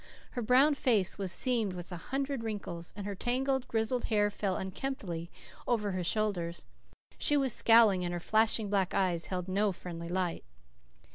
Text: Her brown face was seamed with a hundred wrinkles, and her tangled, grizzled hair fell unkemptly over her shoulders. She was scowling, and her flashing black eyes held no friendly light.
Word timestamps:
Her 0.31 0.41
brown 0.41 0.73
face 0.73 1.19
was 1.19 1.31
seamed 1.31 1.73
with 1.73 1.91
a 1.91 1.95
hundred 2.09 2.43
wrinkles, 2.43 2.91
and 2.95 3.05
her 3.05 3.13
tangled, 3.13 3.67
grizzled 3.67 4.05
hair 4.05 4.31
fell 4.31 4.55
unkemptly 4.57 5.29
over 5.67 5.91
her 5.91 6.03
shoulders. 6.03 6.65
She 7.19 7.37
was 7.37 7.53
scowling, 7.53 8.03
and 8.03 8.11
her 8.11 8.19
flashing 8.19 8.71
black 8.71 8.95
eyes 8.95 9.27
held 9.27 9.47
no 9.47 9.71
friendly 9.71 10.09
light. 10.09 10.43